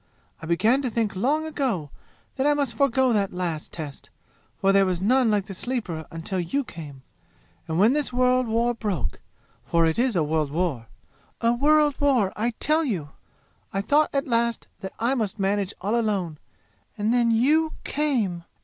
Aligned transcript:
I 0.41 0.47
began 0.47 0.81
to 0.81 0.89
think 0.89 1.15
long 1.15 1.45
ago 1.45 1.91
that 2.35 2.47
I 2.47 2.55
must 2.55 2.73
forego 2.73 3.13
that 3.13 3.33
last 3.35 3.71
test, 3.71 4.09
for 4.59 4.71
there 4.71 4.87
was 4.87 4.99
none 4.99 5.29
like 5.29 5.45
the 5.45 5.53
Sleeper 5.53 6.07
until 6.09 6.39
you 6.39 6.63
came. 6.63 7.03
And 7.67 7.77
when 7.77 7.93
this 7.93 8.11
world 8.11 8.47
war 8.47 8.73
broke 8.73 9.19
for 9.63 9.85
it 9.85 9.99
is 9.99 10.15
a 10.15 10.23
world 10.23 10.49
war, 10.49 10.87
a 11.39 11.53
world 11.53 11.93
war 12.01 12.33
I 12.35 12.55
tell 12.59 12.83
you! 12.83 13.09
I 13.71 13.81
thought 13.81 14.09
at 14.11 14.25
last 14.27 14.67
that 14.79 14.93
I 14.97 15.13
must 15.13 15.37
manage 15.37 15.71
all 15.81 15.95
alone. 15.95 16.39
And 16.97 17.13
then 17.13 17.29
you 17.29 17.73
came! 17.83 18.43